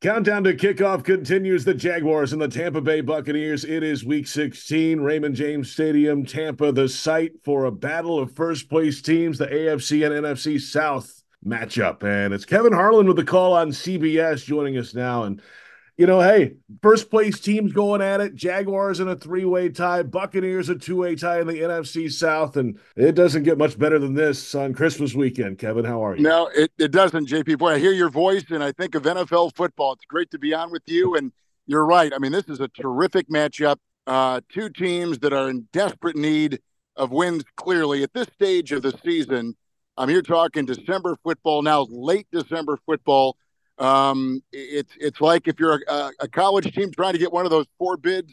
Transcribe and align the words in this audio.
Countdown 0.00 0.44
to 0.44 0.54
kickoff 0.54 1.02
continues. 1.02 1.64
The 1.64 1.74
Jaguars 1.74 2.32
and 2.32 2.40
the 2.40 2.46
Tampa 2.46 2.80
Bay 2.80 3.00
Buccaneers. 3.00 3.64
It 3.64 3.82
is 3.82 4.04
week 4.04 4.28
16, 4.28 5.00
Raymond 5.00 5.34
James 5.34 5.72
Stadium, 5.72 6.24
Tampa, 6.24 6.70
the 6.70 6.88
site 6.88 7.32
for 7.44 7.64
a 7.64 7.72
battle 7.72 8.16
of 8.16 8.30
first 8.30 8.70
place 8.70 9.02
teams, 9.02 9.38
the 9.38 9.48
AFC 9.48 10.06
and 10.06 10.24
NFC 10.24 10.60
South 10.60 11.24
matchup. 11.44 12.04
And 12.04 12.32
it's 12.32 12.44
Kevin 12.44 12.72
Harlan 12.72 13.08
with 13.08 13.16
the 13.16 13.24
call 13.24 13.54
on 13.54 13.70
CBS 13.70 14.44
joining 14.44 14.78
us 14.78 14.94
now. 14.94 15.24
And 15.24 15.42
you 15.98 16.06
know, 16.06 16.20
hey, 16.20 16.54
first 16.80 17.10
place 17.10 17.40
teams 17.40 17.72
going 17.72 18.00
at 18.00 18.20
it. 18.20 18.36
Jaguars 18.36 19.00
in 19.00 19.08
a 19.08 19.16
three 19.16 19.44
way 19.44 19.68
tie, 19.68 20.04
Buccaneers 20.04 20.68
a 20.68 20.76
two 20.76 20.96
way 20.96 21.16
tie 21.16 21.40
in 21.40 21.48
the 21.48 21.54
NFC 21.54 22.10
South. 22.10 22.56
And 22.56 22.78
it 22.94 23.16
doesn't 23.16 23.42
get 23.42 23.58
much 23.58 23.76
better 23.76 23.98
than 23.98 24.14
this 24.14 24.54
on 24.54 24.74
Christmas 24.74 25.12
weekend. 25.12 25.58
Kevin, 25.58 25.84
how 25.84 26.04
are 26.04 26.16
you? 26.16 26.22
No, 26.22 26.48
it, 26.54 26.70
it 26.78 26.92
doesn't, 26.92 27.28
JP. 27.28 27.58
Boy, 27.58 27.72
I 27.72 27.78
hear 27.80 27.92
your 27.92 28.10
voice 28.10 28.44
and 28.50 28.62
I 28.62 28.70
think 28.70 28.94
of 28.94 29.02
NFL 29.02 29.56
football. 29.56 29.94
It's 29.94 30.04
great 30.04 30.30
to 30.30 30.38
be 30.38 30.54
on 30.54 30.70
with 30.70 30.84
you. 30.86 31.16
And 31.16 31.32
you're 31.66 31.84
right. 31.84 32.12
I 32.14 32.18
mean, 32.18 32.30
this 32.32 32.48
is 32.48 32.60
a 32.60 32.68
terrific 32.68 33.28
matchup. 33.28 33.76
Uh, 34.06 34.40
two 34.48 34.70
teams 34.70 35.18
that 35.18 35.32
are 35.32 35.50
in 35.50 35.66
desperate 35.72 36.16
need 36.16 36.60
of 36.94 37.10
wins, 37.10 37.42
clearly. 37.56 38.04
At 38.04 38.14
this 38.14 38.28
stage 38.34 38.70
of 38.70 38.82
the 38.82 38.96
season, 39.04 39.56
I'm 39.96 40.08
here 40.08 40.22
talking 40.22 40.64
December 40.64 41.16
football, 41.24 41.62
now 41.62 41.88
late 41.90 42.28
December 42.30 42.78
football 42.86 43.36
um, 43.78 44.42
it's 44.52 44.92
it's 44.98 45.20
like 45.20 45.46
if 45.46 45.60
you're 45.60 45.80
a, 45.86 46.10
a, 46.20 46.28
college 46.28 46.74
team 46.74 46.90
trying 46.90 47.12
to 47.12 47.18
get 47.18 47.32
one 47.32 47.44
of 47.44 47.50
those 47.50 47.66
four 47.78 47.96
bids 47.96 48.32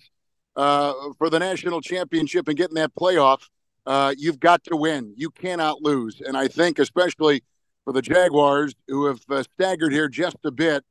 uh, 0.55 0.94
for 1.18 1.30
the 1.30 1.38
national 1.38 1.81
championship 1.81 2.48
and 2.48 2.58
getting 2.58 2.76
that 2.76 2.95
playoff, 2.95 3.41
uh, 3.85 4.13
you've 4.18 4.40
got 4.40 4.63
to 4.66 4.76
win. 4.76 5.13
You 5.16 5.30
cannot 5.30 5.84
lose. 5.84 6.20
And 6.21 6.35
I 6.35 6.48
think, 6.48 6.80
especially 6.80 7.44
for 7.84 7.94
the 7.94 8.02
Jaguars, 8.02 8.73
who 8.88 9.05
have 9.05 9.20
uh, 9.30 9.44
staggered 9.44 9.94
here 9.94 10.09
just 10.09 10.38
a 10.44 10.52
bit, 10.52 10.84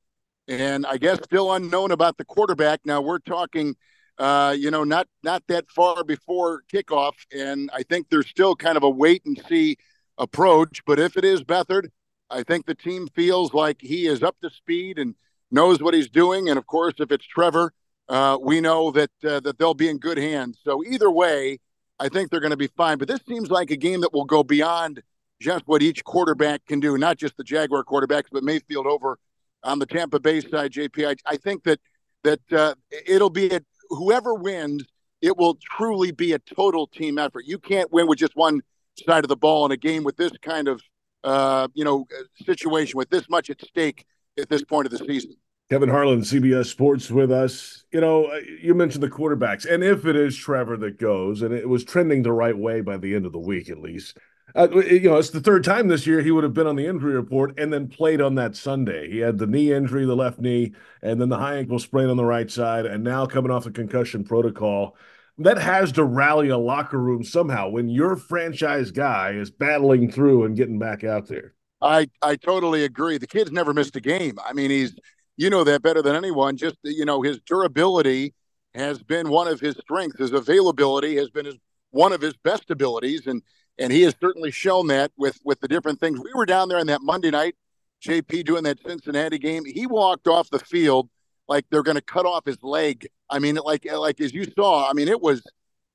and 0.46 0.86
I 0.86 0.98
guess 0.98 1.18
still 1.24 1.52
unknown 1.52 1.90
about 1.90 2.16
the 2.16 2.24
quarterback. 2.24 2.80
Now 2.84 3.00
we're 3.00 3.18
talking, 3.18 3.74
uh, 4.18 4.54
you 4.56 4.70
know, 4.70 4.84
not 4.84 5.08
not 5.24 5.42
that 5.48 5.68
far 5.68 6.04
before 6.04 6.62
kickoff, 6.72 7.14
and 7.36 7.70
I 7.72 7.82
think 7.82 8.08
there's 8.08 8.28
still 8.28 8.54
kind 8.54 8.76
of 8.76 8.84
a 8.84 8.90
wait 8.90 9.22
and 9.26 9.42
see 9.48 9.78
approach. 10.16 10.82
But 10.86 11.00
if 11.00 11.16
it 11.16 11.24
is 11.24 11.42
Beathard, 11.42 11.88
I 12.30 12.42
think 12.42 12.66
the 12.66 12.74
team 12.74 13.08
feels 13.14 13.54
like 13.54 13.78
he 13.80 14.06
is 14.06 14.22
up 14.22 14.36
to 14.42 14.50
speed 14.50 14.98
and 14.98 15.14
knows 15.50 15.82
what 15.82 15.94
he's 15.94 16.08
doing. 16.08 16.48
And 16.48 16.58
of 16.58 16.66
course, 16.66 16.94
if 16.98 17.10
it's 17.10 17.26
Trevor, 17.26 17.72
uh, 18.08 18.38
we 18.40 18.60
know 18.60 18.90
that 18.90 19.10
uh, 19.26 19.40
that 19.40 19.58
they'll 19.58 19.74
be 19.74 19.88
in 19.88 19.98
good 19.98 20.18
hands. 20.18 20.58
So 20.62 20.84
either 20.84 21.10
way, 21.10 21.58
I 21.98 22.08
think 22.08 22.30
they're 22.30 22.40
going 22.40 22.50
to 22.50 22.56
be 22.56 22.70
fine. 22.76 22.98
But 22.98 23.08
this 23.08 23.20
seems 23.26 23.50
like 23.50 23.70
a 23.70 23.76
game 23.76 24.00
that 24.02 24.12
will 24.12 24.24
go 24.24 24.42
beyond 24.42 25.02
just 25.40 25.66
what 25.66 25.82
each 25.82 26.04
quarterback 26.04 26.64
can 26.66 26.80
do, 26.80 26.98
not 26.98 27.18
just 27.18 27.36
the 27.36 27.44
Jaguar 27.44 27.84
quarterbacks, 27.84 28.26
but 28.32 28.42
Mayfield 28.42 28.86
over 28.86 29.18
on 29.62 29.78
the 29.78 29.86
Tampa 29.86 30.20
Bay 30.20 30.40
side. 30.40 30.72
JP, 30.72 31.08
I, 31.08 31.32
I 31.32 31.36
think 31.36 31.64
that 31.64 31.80
that 32.24 32.52
uh, 32.52 32.74
it'll 33.06 33.30
be 33.30 33.50
a, 33.50 33.60
whoever 33.90 34.34
wins. 34.34 34.84
It 35.22 35.38
will 35.38 35.56
truly 35.62 36.12
be 36.12 36.34
a 36.34 36.38
total 36.38 36.86
team 36.86 37.18
effort. 37.18 37.44
You 37.46 37.58
can't 37.58 37.90
win 37.90 38.06
with 38.06 38.18
just 38.18 38.36
one 38.36 38.60
side 39.06 39.24
of 39.24 39.28
the 39.28 39.36
ball 39.36 39.64
in 39.64 39.72
a 39.72 39.76
game 39.76 40.04
with 40.04 40.18
this 40.18 40.32
kind 40.42 40.68
of 40.68 40.82
uh, 41.24 41.68
you 41.74 41.84
know, 41.84 42.06
situation 42.44 42.96
with 42.96 43.10
this 43.10 43.28
much 43.28 43.50
at 43.50 43.60
stake 43.60 44.04
at 44.38 44.48
this 44.48 44.62
point 44.62 44.86
of 44.86 44.92
the 44.96 45.04
season. 45.04 45.34
Kevin 45.70 45.88
Harlan, 45.88 46.20
CBS 46.20 46.66
Sports, 46.66 47.10
with 47.10 47.32
us. 47.32 47.84
You 47.90 48.00
know, 48.00 48.26
uh, 48.26 48.40
you 48.62 48.74
mentioned 48.74 49.02
the 49.02 49.08
quarterbacks, 49.08 49.64
and 49.68 49.82
if 49.82 50.04
it 50.04 50.14
is 50.14 50.36
Trevor 50.36 50.76
that 50.76 50.98
goes, 50.98 51.40
and 51.40 51.54
it 51.54 51.68
was 51.68 51.84
trending 51.84 52.22
the 52.22 52.32
right 52.32 52.56
way 52.56 52.82
by 52.82 52.98
the 52.98 53.14
end 53.14 53.24
of 53.24 53.32
the 53.32 53.38
week, 53.38 53.70
at 53.70 53.78
least. 53.78 54.18
Uh, 54.54 54.68
you 54.82 55.08
know, 55.08 55.16
it's 55.16 55.30
the 55.30 55.40
third 55.40 55.64
time 55.64 55.88
this 55.88 56.06
year 56.06 56.20
he 56.20 56.30
would 56.30 56.44
have 56.44 56.52
been 56.52 56.66
on 56.66 56.76
the 56.76 56.86
injury 56.86 57.14
report 57.14 57.58
and 57.58 57.72
then 57.72 57.88
played 57.88 58.20
on 58.20 58.34
that 58.36 58.54
Sunday. 58.54 59.10
He 59.10 59.18
had 59.18 59.38
the 59.38 59.46
knee 59.46 59.72
injury, 59.72 60.04
the 60.04 60.14
left 60.14 60.38
knee, 60.38 60.74
and 61.02 61.20
then 61.20 61.30
the 61.30 61.38
high 61.38 61.56
ankle 61.56 61.78
sprain 61.78 62.08
on 62.08 62.18
the 62.18 62.24
right 62.24 62.50
side, 62.50 62.84
and 62.84 63.02
now 63.02 63.24
coming 63.26 63.50
off 63.50 63.64
the 63.64 63.70
concussion 63.70 64.22
protocol 64.22 64.96
that 65.38 65.58
has 65.58 65.92
to 65.92 66.04
rally 66.04 66.48
a 66.48 66.58
locker 66.58 66.98
room 66.98 67.24
somehow 67.24 67.68
when 67.68 67.88
your 67.88 68.16
franchise 68.16 68.90
guy 68.90 69.32
is 69.32 69.50
battling 69.50 70.10
through 70.10 70.44
and 70.44 70.56
getting 70.56 70.78
back 70.78 71.04
out 71.04 71.26
there. 71.26 71.54
I 71.80 72.08
I 72.22 72.36
totally 72.36 72.84
agree. 72.84 73.18
The 73.18 73.26
kid's 73.26 73.52
never 73.52 73.74
missed 73.74 73.96
a 73.96 74.00
game. 74.00 74.38
I 74.44 74.52
mean, 74.52 74.70
he's 74.70 74.94
you 75.36 75.50
know 75.50 75.64
that 75.64 75.82
better 75.82 76.02
than 76.02 76.14
anyone. 76.16 76.56
Just 76.56 76.76
you 76.82 77.04
know, 77.04 77.22
his 77.22 77.40
durability 77.40 78.34
has 78.74 79.02
been 79.02 79.28
one 79.28 79.48
of 79.48 79.60
his 79.60 79.76
strengths. 79.76 80.18
His 80.18 80.32
availability 80.32 81.16
has 81.16 81.30
been 81.30 81.46
his 81.46 81.56
one 81.90 82.12
of 82.12 82.20
his 82.20 82.34
best 82.42 82.70
abilities, 82.70 83.26
and 83.26 83.42
and 83.78 83.92
he 83.92 84.02
has 84.02 84.14
certainly 84.20 84.50
shown 84.50 84.86
that 84.88 85.12
with 85.16 85.38
with 85.44 85.60
the 85.60 85.68
different 85.68 86.00
things. 86.00 86.20
We 86.20 86.32
were 86.34 86.46
down 86.46 86.68
there 86.68 86.78
on 86.78 86.86
that 86.86 87.02
Monday 87.02 87.30
night, 87.30 87.56
JP 88.02 88.44
doing 88.44 88.64
that 88.64 88.78
Cincinnati 88.86 89.38
game. 89.38 89.64
He 89.64 89.86
walked 89.86 90.28
off 90.28 90.48
the 90.50 90.58
field 90.60 91.10
like 91.48 91.66
they're 91.70 91.82
going 91.82 91.96
to 91.96 92.02
cut 92.02 92.26
off 92.26 92.44
his 92.44 92.62
leg. 92.62 93.06
I 93.30 93.38
mean, 93.38 93.56
like 93.56 93.90
like 93.90 94.20
as 94.20 94.32
you 94.32 94.44
saw, 94.44 94.88
I 94.88 94.92
mean, 94.92 95.08
it 95.08 95.20
was 95.20 95.42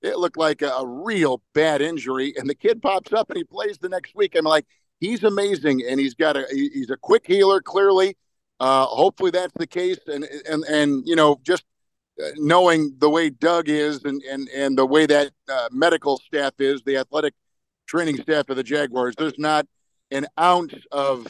it 0.02 0.18
looked 0.18 0.38
like 0.38 0.62
a, 0.62 0.86
real 0.86 1.42
bad 1.54 1.82
injury, 1.82 2.34
and 2.38 2.50
the 2.50 2.56
kid 2.56 2.82
pops 2.82 3.12
up 3.12 3.30
and 3.30 3.38
he 3.38 3.44
plays 3.44 3.78
the 3.78 3.90
next 3.90 4.16
week. 4.16 4.36
I'm 4.36 4.46
like, 4.46 4.66
he's 5.00 5.24
amazing, 5.24 5.84
and 5.88 6.00
he's 6.00 6.14
got 6.14 6.38
a 6.38 6.46
he's 6.52 6.90
a 6.90 6.98
quick 6.98 7.26
healer. 7.28 7.62
Clearly, 7.62 8.16
uh, 8.60 8.86
hopefully 8.86 9.32
that's 9.32 9.54
the 9.56 9.68
case, 9.68 10.00
and 10.08 10.26
and 10.50 10.64
and 10.66 11.08
you 11.08 11.16
know 11.16 11.40
just 11.44 11.64
uh, 12.22 12.30
knowing 12.38 12.96
the 13.00 13.10
way 13.10 13.30
Doug 13.30 13.70
is 13.70 14.04
and 14.04 14.22
and 14.30 14.48
and 14.50 14.78
the 14.78 14.86
way 14.86 15.06
that 15.06 15.32
uh, 15.52 15.70
medical 15.72 16.18
staff 16.18 16.54
is, 16.60 16.82
the 16.84 16.98
athletic 16.98 17.34
training 17.88 18.22
staff 18.22 18.50
of 18.50 18.56
the 18.56 18.64
Jaguars, 18.64 19.16
there's 19.18 19.40
not 19.40 19.66
an 20.12 20.28
ounce 20.40 20.76
of 20.92 21.28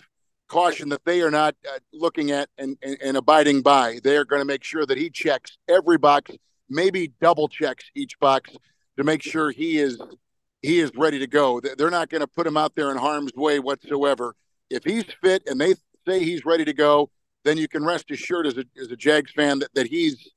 caution 0.49 0.89
that 0.89 1.05
they 1.05 1.21
are 1.21 1.31
not 1.31 1.55
uh, 1.67 1.79
looking 1.93 2.31
at 2.31 2.49
and, 2.57 2.77
and, 2.81 2.97
and 3.01 3.15
abiding 3.15 3.61
by. 3.61 3.99
They 4.03 4.17
are 4.17 4.25
going 4.25 4.41
to 4.41 4.45
make 4.45 4.63
sure 4.63 4.85
that 4.85 4.97
he 4.97 5.09
checks 5.09 5.57
every 5.69 5.97
box, 5.97 6.31
maybe 6.69 7.13
double 7.21 7.47
checks 7.47 7.85
each 7.95 8.19
box 8.19 8.51
to 8.97 9.03
make 9.03 9.23
sure 9.23 9.51
he 9.51 9.77
is 9.77 9.97
he 10.61 10.79
is 10.79 10.91
ready 10.93 11.19
to 11.19 11.27
go. 11.27 11.61
They're 11.61 11.89
not 11.89 12.09
going 12.09 12.19
to 12.19 12.27
put 12.27 12.45
him 12.45 12.57
out 12.57 12.75
there 12.75 12.91
in 12.91 12.97
harm's 12.97 13.31
way 13.33 13.59
whatsoever. 13.59 14.35
If 14.69 14.83
he's 14.83 15.05
fit 15.21 15.43
and 15.47 15.59
they 15.59 15.75
say 16.05 16.21
he's 16.21 16.43
ready 16.43 16.65
to 16.65 16.73
go, 16.73 17.09
then 17.45 17.57
you 17.57 17.69
can 17.69 17.85
rest 17.85 18.11
assured 18.11 18.45
as 18.45 18.57
a 18.57 18.65
as 18.81 18.91
a 18.91 18.97
Jags 18.97 19.31
fan 19.31 19.59
that, 19.59 19.73
that 19.75 19.87
he's 19.87 20.29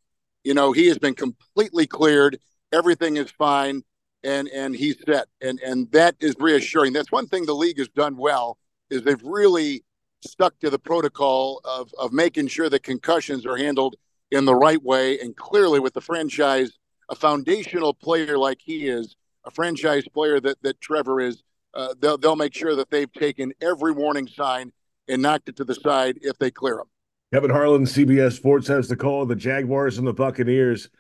you 0.45 0.55
know 0.55 0.71
he 0.71 0.87
has 0.87 0.99
been 0.99 1.15
completely 1.15 1.87
cleared. 1.87 2.39
Everything 2.73 3.17
is 3.17 3.31
fine 3.33 3.83
and 4.23 4.49
and 4.49 4.77
he's 4.77 4.97
set 5.05 5.27
and 5.41 5.59
and 5.61 5.91
that 5.93 6.15
is 6.21 6.37
reassuring. 6.39 6.93
That's 6.93 7.11
one 7.11 7.27
thing 7.27 7.47
the 7.47 7.55
league 7.55 7.79
has 7.79 7.89
done 7.89 8.17
well 8.17 8.59
is 8.91 9.03
they've 9.03 9.23
really 9.25 9.85
stuck 10.25 10.59
to 10.61 10.71
the 10.71 10.79
protocol 10.79 11.61
of, 11.65 11.93
of 11.99 12.13
making 12.13 12.49
sure 12.49 12.69
that 12.69 12.83
concussions 12.83 13.47
are 13.47 13.57
handled 13.57 13.97
in 14.31 14.45
the 14.45 14.55
right 14.55 14.83
way. 14.83 15.19
And 15.19 15.37
clearly, 15.37 15.81
with 15.81 15.95
the 15.95 16.01
franchise, 16.01 16.73
a 17.09 17.15
foundational 17.15 17.95
player 17.95 18.39
like 18.39 18.59
he 18.61 18.89
is, 18.89 19.17
a 19.45 19.51
franchise 19.51 20.05
player 20.13 20.41
that, 20.41 20.63
that 20.63 20.81
Trevor 20.81 21.21
is, 21.21 21.43
uh, 21.75 21.95
they'll, 22.01 22.19
they'll 22.19 22.37
make 22.37 22.55
sure 22.55 22.77
that 22.77 22.91
they've 22.91 23.13
taken 23.13 23.53
every 23.61 23.93
warning 23.93 24.29
sign 24.29 24.73
and 25.09 25.23
knocked 25.23 25.49
it 25.49 25.57
to 25.57 25.65
the 25.65 25.75
side 25.75 26.19
if 26.23 26.39
they 26.39 26.51
clear 26.51 26.77
them. 26.77 26.87
Kevin 27.33 27.51
Harlan, 27.51 27.85
CBS 27.85 28.33
Sports, 28.35 28.69
has 28.69 28.89
the 28.89 28.97
call. 28.97 29.23
of 29.23 29.29
The 29.29 29.37
Jaguars 29.37 29.99
and 29.99 30.07
the 30.07 30.13
Buccaneers. 30.13 30.91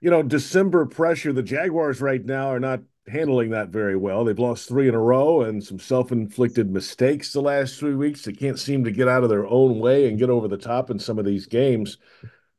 You 0.00 0.10
know, 0.10 0.22
December 0.22 0.86
pressure. 0.86 1.32
The 1.32 1.42
Jaguars 1.42 2.00
right 2.00 2.24
now 2.24 2.48
are 2.48 2.60
not 2.60 2.80
handling 3.10 3.50
that 3.50 3.68
very 3.68 3.96
well. 3.96 4.24
They've 4.24 4.38
lost 4.38 4.68
three 4.68 4.88
in 4.88 4.94
a 4.94 5.00
row 5.00 5.42
and 5.42 5.62
some 5.62 5.78
self 5.78 6.12
inflicted 6.12 6.70
mistakes 6.70 7.32
the 7.32 7.42
last 7.42 7.78
three 7.78 7.94
weeks. 7.94 8.22
They 8.22 8.32
can't 8.32 8.58
seem 8.58 8.84
to 8.84 8.90
get 8.90 9.08
out 9.08 9.22
of 9.22 9.28
their 9.28 9.46
own 9.46 9.78
way 9.78 10.08
and 10.08 10.18
get 10.18 10.30
over 10.30 10.48
the 10.48 10.56
top 10.56 10.90
in 10.90 10.98
some 10.98 11.18
of 11.18 11.24
these 11.24 11.46
games. 11.46 11.98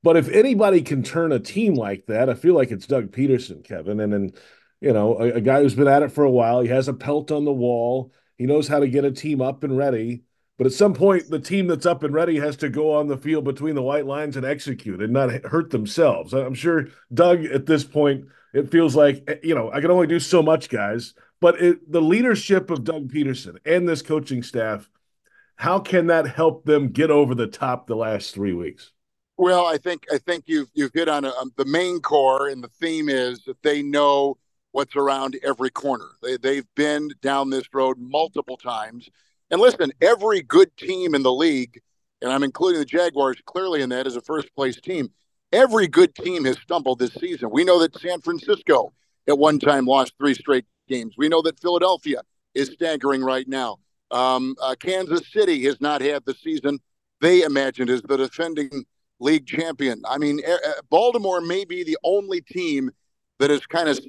But 0.04 0.18
if 0.18 0.30
anybody 0.30 0.82
can 0.82 1.04
turn 1.04 1.32
a 1.32 1.40
team 1.40 1.76
like 1.76 2.08
that, 2.08 2.30
I 2.30 2.34
feel 2.34 2.56
like 2.56 2.72
it's 2.72 2.88
Doug 2.88 3.12
Pederson, 3.12 3.64
Kevin. 3.64 4.00
And 4.00 4.12
then, 4.12 4.34
you 4.80 4.94
know, 4.94 5.18
a, 5.20 5.34
a 5.34 5.42
guy 5.42 5.62
who's 5.62 5.76
been 5.76 5.88
at 5.88 6.04
it 6.04 6.12
for 6.12 6.24
a 6.24 6.32
while. 6.32 6.62
He 6.62 6.70
has 6.70 6.88
a 6.88 6.94
pelt 6.94 7.32
on 7.32 7.46
the 7.46 7.54
wall. 7.54 8.12
He 8.38 8.46
knows 8.46 8.68
how 8.68 8.80
to 8.80 8.88
get 8.88 9.06
a 9.06 9.12
team 9.12 9.42
up 9.42 9.64
and 9.64 9.78
ready. 9.78 10.24
But 10.58 10.68
at 10.68 10.74
some 10.74 10.94
point, 10.94 11.30
the 11.30 11.40
team 11.40 11.68
that's 11.68 11.88
up 11.88 12.04
and 12.04 12.14
ready 12.14 12.38
has 12.38 12.56
to 12.58 12.70
go 12.70 12.94
on 12.94 13.08
the 13.08 13.18
field 13.18 13.46
between 13.46 13.74
the 13.74 13.82
white 13.82 14.06
lines 14.06 14.38
and 14.38 14.46
execute 14.46 15.02
and 15.02 15.12
not 15.14 15.32
hurt 15.46 15.72
themselves. 15.72 16.34
I'm 16.34 16.54
sure 16.54 16.90
Doug, 17.12 17.46
at 17.46 17.66
this 17.66 17.84
point, 17.84 18.26
it 18.54 18.72
feels 18.72 18.96
like 18.96 19.24
eh, 19.28 19.36
you 19.44 19.56
know 19.56 19.72
I 19.72 19.82
can 19.82 19.92
only 19.92 20.08
do 20.08 20.20
so 20.20 20.42
much, 20.42 20.70
guys. 20.70 21.14
But 21.40 21.60
it, 21.60 21.92
the 21.92 22.02
leadership 22.02 22.70
of 22.70 22.84
Doug 22.84 23.12
Pederson 23.12 23.58
and 23.66 23.90
this 23.90 24.04
coaching 24.04 24.44
staff, 24.44 24.90
how 25.56 25.80
can 25.80 26.08
that 26.08 26.28
help 26.28 26.66
them 26.66 26.90
get 26.90 27.10
over 27.10 27.34
the 27.34 27.48
top 27.48 27.88
the 27.88 27.96
last 27.96 28.34
three 28.34 28.54
weeks? 28.54 28.92
Well, 29.38 29.66
I 29.66 29.78
think 29.78 30.06
I 30.14 30.18
think 30.20 30.44
you've 30.48 30.70
you've 30.74 30.94
hit 30.94 31.10
on 31.10 31.26
a, 31.26 31.30
um, 31.30 31.52
the 31.58 31.66
main 31.66 32.00
core, 32.00 32.48
and 32.48 32.64
the 32.64 32.68
theme 32.68 33.10
is 33.10 33.44
that 33.46 33.62
they 33.64 33.82
know 33.82 34.38
what's 34.72 34.96
around 34.96 35.38
every 35.44 35.70
corner. 35.70 36.10
They 36.22 36.38
they've 36.38 36.68
been 36.76 37.10
down 37.22 37.50
this 37.50 37.66
road 37.74 37.98
multiple 38.00 38.58
times. 38.58 39.10
And 39.50 39.60
listen, 39.60 39.92
every 40.00 40.42
good 40.44 40.76
team 40.78 41.14
in 41.14 41.24
the 41.24 41.34
league, 41.34 41.82
and 42.22 42.32
I'm 42.32 42.44
including 42.44 42.80
the 42.80 42.86
Jaguars 42.86 43.42
clearly 43.46 43.82
in 43.82 43.90
that 43.90 44.08
as 44.08 44.16
a 44.16 44.22
first 44.22 44.54
place 44.56 44.80
team, 44.80 45.10
Every 45.52 45.88
good 45.88 46.16
team 46.16 46.46
has 46.46 46.58
stumbled 46.60 47.00
this 47.00 47.14
season. 47.14 47.50
We 47.52 47.64
know 47.64 47.80
that 47.80 48.00
San 48.00 48.22
Francisco 48.22 48.94
at 49.28 49.38
one 49.38 49.60
time 49.60 49.86
lost 49.86 50.14
three 50.18 50.34
straight 50.34 50.66
games. 50.88 51.16
We 51.18 51.30
know 51.30 51.42
that 51.42 51.60
Philadelphia 51.60 52.22
is 52.54 52.72
staggering 52.74 53.22
right 53.24 53.48
now. 53.48 53.78
Um, 54.12 54.56
uh, 54.62 54.76
Kansas 54.80 55.32
City 55.32 55.64
has 55.64 55.80
not 55.80 56.02
had 56.02 56.26
the 56.26 56.34
season 56.34 56.80
they 57.22 57.44
imagined 57.44 57.90
as 57.90 58.02
the 58.02 58.18
defending 58.18 58.86
league 59.20 59.46
champion. 59.46 60.02
I 60.10 60.18
mean, 60.18 60.42
Baltimore 60.90 61.40
may 61.42 61.66
be 61.66 61.84
the 61.84 61.98
only 62.04 62.42
team 62.42 62.92
that 63.40 63.50
has 63.50 63.66
kind 63.66 63.88
of 63.90 64.00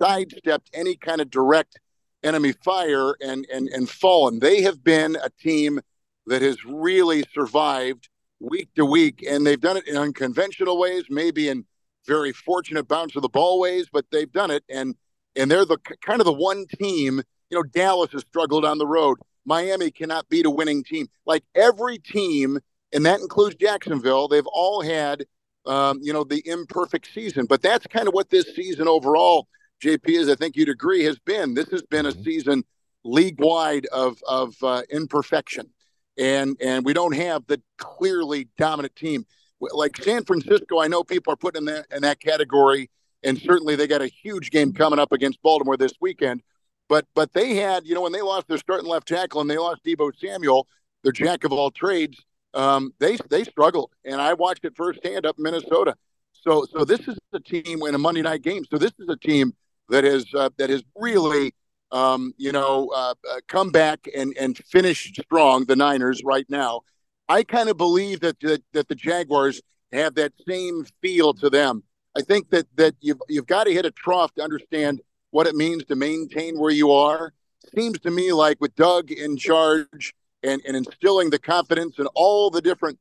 sidestepped 0.00 0.70
any 0.74 0.96
kind 0.96 1.20
of 1.20 1.30
direct 1.30 1.78
enemy 2.22 2.52
fire 2.64 3.14
and 3.20 3.46
and 3.52 3.68
and 3.68 3.88
fallen. 3.88 4.40
They 4.40 4.62
have 4.62 4.82
been 4.82 5.16
a 5.16 5.30
team 5.40 5.80
that 6.26 6.42
has 6.42 6.64
really 6.64 7.24
survived 7.32 8.08
week 8.48 8.68
to 8.76 8.84
week, 8.84 9.24
and 9.28 9.46
they've 9.46 9.60
done 9.60 9.76
it 9.76 9.86
in 9.86 9.96
unconventional 9.96 10.78
ways, 10.78 11.04
maybe 11.10 11.48
in 11.48 11.64
very 12.06 12.32
fortunate 12.32 12.86
bounce 12.88 13.16
of 13.16 13.22
the 13.22 13.28
ball 13.28 13.58
ways, 13.58 13.86
but 13.92 14.06
they've 14.10 14.32
done 14.32 14.50
it, 14.50 14.64
and 14.68 14.94
and 15.34 15.50
they're 15.50 15.64
the 15.64 15.78
kind 16.04 16.20
of 16.20 16.24
the 16.24 16.32
one 16.32 16.66
team. 16.78 17.22
You 17.50 17.58
know, 17.58 17.62
Dallas 17.62 18.12
has 18.12 18.22
struggled 18.22 18.64
on 18.64 18.78
the 18.78 18.86
road. 18.86 19.18
Miami 19.44 19.90
cannot 19.90 20.28
beat 20.28 20.46
a 20.46 20.50
winning 20.50 20.82
team. 20.82 21.06
Like 21.24 21.44
every 21.54 21.98
team, 21.98 22.58
and 22.92 23.06
that 23.06 23.20
includes 23.20 23.54
Jacksonville, 23.56 24.28
they've 24.28 24.46
all 24.46 24.82
had, 24.82 25.24
um, 25.66 26.00
you 26.02 26.12
know, 26.12 26.24
the 26.24 26.42
imperfect 26.46 27.08
season. 27.12 27.46
But 27.46 27.62
that's 27.62 27.86
kind 27.86 28.08
of 28.08 28.14
what 28.14 28.30
this 28.30 28.54
season 28.56 28.88
overall, 28.88 29.46
JP, 29.82 30.08
is 30.08 30.28
I 30.28 30.34
think 30.34 30.56
you'd 30.56 30.68
agree, 30.68 31.04
has 31.04 31.18
been. 31.20 31.54
This 31.54 31.70
has 31.70 31.82
been 31.82 32.06
a 32.06 32.10
mm-hmm. 32.10 32.22
season 32.22 32.64
league 33.04 33.40
wide 33.40 33.86
of 33.86 34.18
of 34.26 34.54
uh, 34.62 34.82
imperfection, 34.90 35.68
and 36.18 36.56
and 36.60 36.84
we 36.84 36.92
don't 36.92 37.14
have 37.14 37.46
the 37.46 37.60
clearly 37.78 38.48
dominant 38.56 38.96
team 38.96 39.26
like 39.60 39.96
San 40.02 40.24
Francisco. 40.24 40.80
I 40.80 40.88
know 40.88 41.02
people 41.02 41.32
are 41.32 41.36
putting 41.36 41.62
in 41.62 41.66
that 41.66 41.86
in 41.94 42.02
that 42.02 42.20
category, 42.20 42.90
and 43.22 43.38
certainly 43.38 43.76
they 43.76 43.86
got 43.86 44.02
a 44.02 44.06
huge 44.06 44.50
game 44.50 44.72
coming 44.72 44.98
up 44.98 45.12
against 45.12 45.42
Baltimore 45.42 45.76
this 45.76 45.94
weekend. 46.00 46.42
But 46.88 47.06
but 47.14 47.32
they 47.32 47.56
had, 47.56 47.86
you 47.86 47.94
know, 47.94 48.02
when 48.02 48.12
they 48.12 48.22
lost 48.22 48.48
their 48.48 48.58
starting 48.58 48.88
left 48.88 49.08
tackle 49.08 49.40
and 49.40 49.50
they 49.50 49.58
lost 49.58 49.84
Deebo 49.84 50.12
Samuel, 50.18 50.66
their 51.02 51.12
jack 51.12 51.44
of 51.44 51.52
all 51.52 51.70
trades, 51.70 52.18
um, 52.54 52.92
they 52.98 53.16
they 53.30 53.44
struggled, 53.44 53.90
and 54.04 54.20
I 54.20 54.34
watched 54.34 54.64
it 54.64 54.76
firsthand 54.76 55.26
up 55.26 55.36
in 55.38 55.42
Minnesota. 55.42 55.94
So 56.32 56.66
so 56.70 56.84
this 56.84 57.00
is 57.08 57.18
a 57.32 57.40
team 57.40 57.82
in 57.82 57.94
a 57.94 57.98
Monday 57.98 58.22
night 58.22 58.42
game. 58.42 58.64
So 58.70 58.78
this 58.78 58.92
is 58.98 59.08
a 59.08 59.16
team 59.16 59.52
that 59.88 60.04
has 60.04 60.26
uh, 60.34 60.50
really 60.96 61.54
um, 61.96 62.34
you 62.36 62.52
know 62.52 62.90
uh, 62.94 63.14
uh, 63.30 63.40
come 63.48 63.70
back 63.70 64.08
and 64.14 64.36
and 64.38 64.56
finish 64.58 65.12
strong. 65.20 65.64
The 65.64 65.76
Niners 65.76 66.22
right 66.24 66.46
now. 66.48 66.82
I 67.28 67.42
kind 67.42 67.68
of 67.68 67.76
believe 67.76 68.20
that, 68.20 68.38
that 68.40 68.62
that 68.72 68.88
the 68.88 68.94
Jaguars 68.94 69.60
have 69.92 70.14
that 70.16 70.32
same 70.46 70.84
feel 71.02 71.34
to 71.34 71.48
them. 71.50 71.82
I 72.16 72.22
think 72.22 72.50
that 72.50 72.66
that 72.76 72.94
you've 73.00 73.20
you've 73.28 73.46
got 73.46 73.64
to 73.64 73.72
hit 73.72 73.86
a 73.86 73.90
trough 73.90 74.32
to 74.34 74.42
understand 74.42 75.00
what 75.30 75.46
it 75.46 75.54
means 75.54 75.84
to 75.86 75.96
maintain 75.96 76.58
where 76.58 76.70
you 76.70 76.92
are. 76.92 77.32
Seems 77.74 77.98
to 78.00 78.10
me 78.10 78.32
like 78.32 78.60
with 78.60 78.74
Doug 78.76 79.10
in 79.10 79.36
charge 79.36 80.14
and, 80.42 80.62
and 80.66 80.76
instilling 80.76 81.30
the 81.30 81.38
confidence 81.38 81.98
and 81.98 82.08
all 82.14 82.50
the 82.50 82.62
different 82.62 82.98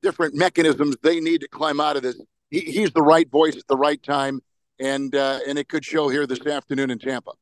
different 0.00 0.34
mechanisms 0.34 0.96
they 1.02 1.20
need 1.20 1.40
to 1.42 1.48
climb 1.48 1.80
out 1.80 1.96
of 1.96 2.02
this, 2.02 2.20
he, 2.50 2.60
he's 2.60 2.90
the 2.92 3.02
right 3.02 3.30
voice 3.30 3.56
at 3.56 3.66
the 3.68 3.76
right 3.76 4.02
time, 4.02 4.40
and 4.80 5.14
uh, 5.14 5.40
and 5.46 5.58
it 5.58 5.68
could 5.68 5.84
show 5.84 6.08
here 6.08 6.26
this 6.26 6.44
afternoon 6.46 6.90
in 6.90 6.98
Tampa. 6.98 7.32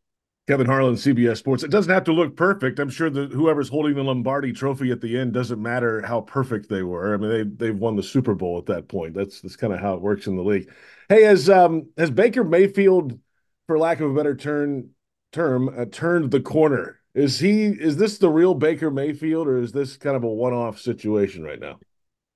Kevin 0.48 0.66
Harlan, 0.66 0.96
CBS 0.96 1.38
Sports. 1.38 1.62
It 1.62 1.70
doesn't 1.70 1.92
have 1.92 2.04
to 2.04 2.12
look 2.12 2.37
perfect. 2.37 2.81
I'm 2.81 2.90
sure 2.90 3.08
that 3.10 3.31
whoever's 3.32 3.69
holding 3.69 3.94
the 3.94 4.02
Lombardi 4.02 4.52
Trophy 4.52 4.90
at 4.90 5.00
the 5.00 5.16
end 5.16 5.32
doesn't 5.32 5.62
matter 5.62 6.02
how 6.02 6.22
perfect 6.22 6.69
they 6.69 6.82
were. 6.82 7.14
I 7.14 7.16
mean, 7.19 7.31
they 7.31 7.66
they've 7.66 7.78
won 7.78 7.94
the 7.94 8.02
Super 8.02 8.34
Bowl 8.34 8.58
at 8.58 8.66
that 8.66 8.88
point. 8.88 9.14
That's 9.14 9.40
that's 9.40 9.56
kind 9.56 9.72
of 9.72 9.81
how 9.81 9.94
it 9.94 10.00
works 10.00 10.26
in 10.26 10.37
the 10.37 10.42
league. 10.42 10.69
Hey, 11.08 11.22
has 11.22 11.48
um 11.48 11.90
has 11.96 12.10
Baker 12.10 12.42
Mayfield 12.42 13.19
for 13.69 13.78
lack 13.78 14.00
of 14.00 14.10
a 14.10 14.14
better 14.14 14.34
term, 14.34 14.90
term 15.32 15.69
uh, 15.69 15.84
turned 15.84 16.32
the 16.32 16.40
corner. 16.40 17.00
Is 17.14 17.38
he? 17.38 17.66
Is 17.66 17.96
this 17.96 18.19
the 18.19 18.31
real 18.31 18.54
Baker 18.54 18.90
Mayfield, 18.90 19.46
or 19.46 19.58
is 19.58 19.72
this 19.72 19.96
kind 19.96 20.16
of 20.16 20.25
a 20.25 20.28
one-off 20.28 20.81
situation 20.81 21.44
right 21.44 21.60
now? 21.60 21.78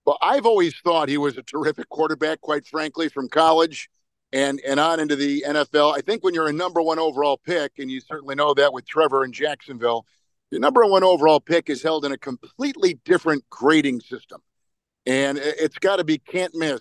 Well, 0.04 0.18
I've 0.20 0.46
always 0.46 0.74
thought 0.84 1.08
he 1.08 1.16
was 1.18 1.38
a 1.38 1.42
terrific 1.42 1.88
quarterback, 1.88 2.40
quite 2.40 2.66
frankly, 2.66 3.08
from 3.08 3.28
college 3.28 3.88
and 4.34 4.60
and 4.66 4.80
on 4.80 5.00
into 5.00 5.16
the 5.16 5.44
NFL. 5.46 5.96
I 5.96 6.00
think 6.00 6.24
when 6.24 6.34
you're 6.34 6.48
a 6.48 6.52
number 6.52 6.82
one 6.82 6.98
overall 6.98 7.38
pick, 7.38 7.78
and 7.78 7.90
you 7.90 8.00
certainly 8.00 8.34
know 8.34 8.52
that 8.54 8.72
with 8.72 8.84
Trevor 8.84 9.24
in 9.24 9.32
Jacksonville, 9.32 10.04
the 10.50 10.58
number 10.58 10.84
one 10.84 11.04
overall 11.04 11.40
pick 11.40 11.70
is 11.70 11.82
held 11.82 12.04
in 12.04 12.12
a 12.12 12.18
completely 12.18 12.98
different 13.04 13.48
grading 13.48 14.00
system, 14.00 14.42
and 15.06 15.38
it's 15.38 15.78
got 15.78 15.96
to 15.96 16.04
be 16.04 16.18
can't 16.18 16.54
miss 16.54 16.80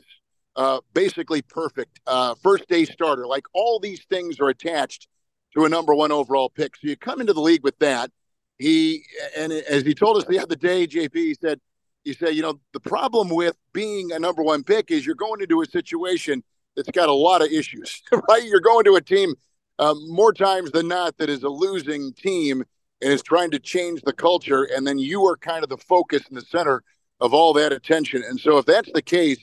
uh, 0.55 0.79
basically 0.94 1.44
perfect, 1.44 2.00
uh, 2.07 2.33
first 2.41 2.67
day 2.67 2.85
starter. 2.85 3.27
Like 3.27 3.45
all 3.53 3.79
these 3.79 4.03
things 4.09 4.39
are 4.39 4.50
attached 4.50 5.07
to 5.55 5.65
a 5.65 5.69
number 5.69 5.94
one 5.94 6.11
overall 6.11 6.50
pick. 6.50 6.75
So 6.75 6.88
you 6.88 6.97
come 6.97 7.21
into 7.21 7.33
the 7.33 7.41
league 7.41 7.63
with 7.63 7.77
that. 7.79 8.11
He 8.57 9.03
and 9.38 9.51
as 9.51 9.83
he 9.83 9.94
told 9.94 10.17
us 10.17 10.25
the 10.25 10.39
other 10.39 10.55
day, 10.55 10.88
JP, 10.88 11.15
he 11.15 11.35
said, 11.39 11.59
he 12.03 12.13
said, 12.13 12.35
you 12.35 12.41
know, 12.41 12.59
the 12.73 12.79
problem 12.79 13.29
with 13.29 13.55
being 13.73 14.11
a 14.11 14.19
number 14.19 14.41
one 14.41 14.63
pick 14.63 14.89
is 14.89 15.05
you're 15.05 15.15
going 15.15 15.41
into 15.41 15.61
a 15.61 15.65
situation 15.67 16.44
that's 16.75 16.91
got 16.91 17.09
a 17.09 17.13
lot 17.13 17.41
of 17.41 17.49
issues, 17.49 18.01
right? 18.29 18.43
You're 18.43 18.59
going 18.59 18.85
to 18.85 18.95
a 18.95 19.01
team 19.01 19.33
um, 19.79 19.97
more 20.09 20.33
times 20.33 20.71
than 20.71 20.87
not 20.87 21.17
that 21.17 21.29
is 21.29 21.43
a 21.43 21.49
losing 21.49 22.13
team 22.13 22.63
and 23.01 23.11
is 23.11 23.21
trying 23.21 23.51
to 23.51 23.59
change 23.59 24.01
the 24.03 24.13
culture, 24.13 24.63
and 24.63 24.87
then 24.87 24.97
you 24.97 25.25
are 25.25 25.35
kind 25.35 25.63
of 25.63 25.69
the 25.69 25.77
focus 25.77 26.23
in 26.29 26.35
the 26.35 26.41
center 26.41 26.83
of 27.19 27.33
all 27.33 27.53
that 27.53 27.73
attention. 27.73 28.23
And 28.27 28.39
so, 28.39 28.57
if 28.57 28.65
that's 28.65 28.91
the 28.93 29.01
case, 29.01 29.39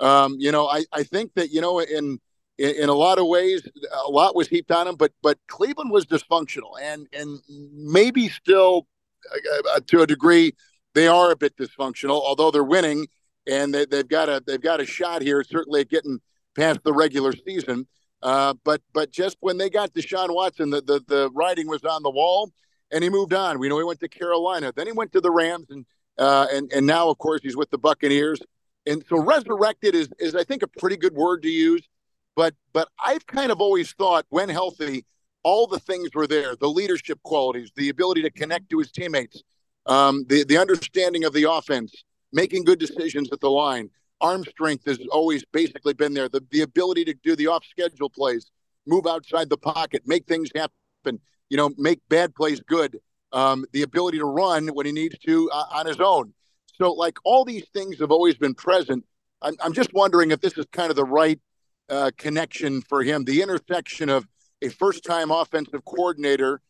um, 0.00 0.36
you 0.38 0.52
know, 0.52 0.68
I, 0.68 0.84
I 0.92 1.02
think 1.02 1.34
that 1.34 1.50
you 1.50 1.60
know 1.60 1.80
in, 1.80 2.18
in, 2.58 2.70
in 2.76 2.88
a 2.88 2.94
lot 2.94 3.18
of 3.18 3.26
ways, 3.26 3.68
a 4.06 4.10
lot 4.10 4.34
was 4.34 4.48
heaped 4.48 4.70
on 4.70 4.88
him, 4.88 4.96
but 4.96 5.12
but 5.22 5.38
Cleveland 5.48 5.90
was 5.90 6.06
dysfunctional, 6.06 6.80
and 6.80 7.06
and 7.12 7.40
maybe 7.48 8.28
still 8.28 8.86
uh, 9.30 9.76
uh, 9.76 9.80
to 9.88 10.02
a 10.02 10.06
degree 10.06 10.54
they 10.94 11.08
are 11.08 11.32
a 11.32 11.36
bit 11.36 11.56
dysfunctional, 11.56 12.22
although 12.22 12.50
they're 12.50 12.64
winning 12.64 13.08
and 13.46 13.74
they, 13.74 13.86
have 13.96 14.08
got 14.08 14.28
a 14.28 14.42
they've 14.46 14.60
got 14.60 14.80
a 14.80 14.86
shot 14.86 15.22
here, 15.22 15.44
certainly 15.44 15.80
at 15.80 15.90
getting 15.90 16.20
past 16.54 16.80
the 16.84 16.92
regular 16.92 17.32
season. 17.32 17.86
Uh, 18.22 18.54
but 18.64 18.80
but 18.92 19.10
just 19.10 19.36
when 19.40 19.58
they 19.58 19.68
got 19.68 19.92
Deshaun 19.92 20.34
Watson, 20.34 20.70
the, 20.70 20.80
the 20.80 21.02
the 21.06 21.30
writing 21.34 21.68
was 21.68 21.84
on 21.84 22.02
the 22.02 22.10
wall, 22.10 22.50
and 22.90 23.04
he 23.04 23.10
moved 23.10 23.34
on. 23.34 23.58
We 23.58 23.68
know 23.68 23.78
he 23.78 23.84
went 23.84 24.00
to 24.00 24.08
Carolina, 24.08 24.72
then 24.74 24.86
he 24.86 24.92
went 24.92 25.12
to 25.12 25.20
the 25.20 25.30
Rams, 25.30 25.66
and 25.70 25.84
uh, 26.18 26.46
and 26.50 26.72
and 26.72 26.86
now 26.86 27.10
of 27.10 27.18
course 27.18 27.40
he's 27.42 27.56
with 27.56 27.70
the 27.70 27.78
Buccaneers. 27.78 28.40
And 28.86 29.04
so 29.08 29.22
resurrected 29.22 29.94
is 29.94 30.08
is 30.18 30.34
I 30.34 30.44
think 30.44 30.62
a 30.62 30.68
pretty 30.68 30.96
good 30.96 31.14
word 31.14 31.42
to 31.42 31.50
use, 31.50 31.86
but 32.34 32.54
but 32.72 32.88
I've 33.04 33.26
kind 33.26 33.52
of 33.52 33.60
always 33.60 33.92
thought 33.92 34.24
when 34.30 34.48
healthy, 34.48 35.04
all 35.42 35.66
the 35.66 35.78
things 35.78 36.10
were 36.14 36.26
there: 36.26 36.56
the 36.56 36.68
leadership 36.68 37.22
qualities, 37.24 37.70
the 37.76 37.90
ability 37.90 38.22
to 38.22 38.30
connect 38.30 38.70
to 38.70 38.78
his 38.78 38.90
teammates, 38.90 39.42
um, 39.86 40.24
the 40.28 40.44
the 40.44 40.56
understanding 40.56 41.24
of 41.24 41.32
the 41.32 41.50
offense, 41.50 42.04
making 42.32 42.64
good 42.64 42.78
decisions 42.78 43.30
at 43.32 43.40
the 43.40 43.50
line. 43.50 43.90
Arm 44.20 44.44
strength 44.44 44.84
has 44.86 44.98
always 45.10 45.44
basically 45.52 45.94
been 45.94 46.14
there. 46.14 46.28
The 46.28 46.42
the 46.50 46.62
ability 46.62 47.04
to 47.06 47.14
do 47.22 47.36
the 47.36 47.48
off 47.48 47.64
schedule 47.64 48.10
plays, 48.10 48.50
move 48.86 49.06
outside 49.06 49.48
the 49.50 49.58
pocket, 49.58 50.02
make 50.06 50.26
things 50.26 50.50
happen. 50.54 51.20
You 51.50 51.56
know, 51.56 51.70
make 51.76 52.00
bad 52.08 52.34
plays 52.34 52.60
good. 52.60 52.98
Um, 53.32 53.66
the 53.72 53.82
ability 53.82 54.18
to 54.18 54.24
run 54.24 54.68
when 54.68 54.86
he 54.86 54.92
needs 54.92 55.18
to 55.26 55.50
uh, 55.52 55.64
on 55.72 55.86
his 55.86 56.00
own. 56.00 56.32
So, 56.74 56.92
like 56.92 57.18
all 57.24 57.44
these 57.44 57.66
things 57.72 57.98
have 58.00 58.10
always 58.10 58.36
been 58.36 58.54
present. 58.54 59.04
I'm, 59.42 59.54
I'm 59.60 59.72
just 59.72 59.92
wondering 59.92 60.30
if 60.30 60.40
this 60.40 60.56
is 60.56 60.66
kind 60.72 60.90
of 60.90 60.96
the 60.96 61.04
right 61.04 61.40
uh, 61.88 62.10
connection 62.16 62.80
for 62.82 63.02
him, 63.02 63.24
the 63.24 63.42
intersection 63.42 64.08
of 64.08 64.26
a 64.62 64.68
first-time 64.68 65.30
offensive 65.30 65.84
coordinator, 65.84 66.60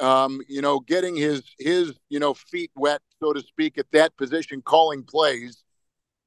um, 0.00 0.40
you 0.48 0.60
know, 0.60 0.80
getting 0.80 1.14
his 1.14 1.42
his 1.58 1.92
you 2.08 2.18
know 2.18 2.34
feet 2.34 2.70
wet, 2.74 3.00
so 3.20 3.32
to 3.32 3.40
speak, 3.40 3.78
at 3.78 3.86
that 3.92 4.16
position, 4.16 4.62
calling 4.62 5.04
plays, 5.04 5.62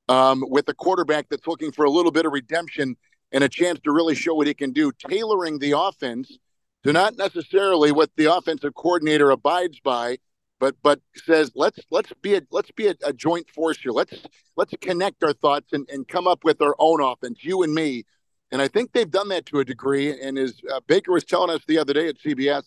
um, 0.09 0.43
with 0.47 0.67
a 0.69 0.73
quarterback 0.73 1.27
that's 1.29 1.47
looking 1.47 1.71
for 1.71 1.85
a 1.85 1.89
little 1.89 2.11
bit 2.11 2.25
of 2.25 2.31
redemption 2.31 2.95
and 3.31 3.43
a 3.43 3.49
chance 3.49 3.79
to 3.81 3.91
really 3.91 4.15
show 4.15 4.33
what 4.33 4.47
he 4.47 4.53
can 4.53 4.71
do, 4.71 4.91
tailoring 4.91 5.59
the 5.59 5.77
offense 5.77 6.37
to 6.83 6.93
not 6.93 7.17
necessarily 7.17 7.91
what 7.91 8.09
the 8.15 8.33
offensive 8.33 8.73
coordinator 8.73 9.31
abides 9.31 9.79
by, 9.81 10.17
but 10.59 10.75
but 10.81 10.99
says 11.15 11.51
let's 11.55 11.79
let's 11.91 12.11
be 12.21 12.35
a 12.35 12.41
let's 12.51 12.71
be 12.71 12.87
a, 12.87 12.95
a, 13.05 13.13
joint 13.13 13.49
force 13.49 13.77
here. 13.79 13.91
Let's 13.91 14.13
let's 14.55 14.73
connect 14.81 15.23
our 15.23 15.33
thoughts 15.33 15.73
and, 15.73 15.87
and 15.89 16.07
come 16.07 16.27
up 16.27 16.43
with 16.43 16.61
our 16.61 16.75
own 16.79 17.01
offense, 17.01 17.43
you 17.43 17.63
and 17.63 17.73
me. 17.73 18.05
And 18.51 18.61
I 18.61 18.67
think 18.67 18.93
they've 18.93 19.09
done 19.09 19.29
that 19.29 19.45
to 19.47 19.59
a 19.59 19.65
degree. 19.65 20.19
And 20.19 20.37
as 20.37 20.59
uh, 20.73 20.79
Baker 20.87 21.11
was 21.11 21.25
telling 21.25 21.49
us 21.49 21.61
the 21.67 21.77
other 21.77 21.93
day 21.93 22.07
at 22.07 22.17
CBS, 22.19 22.63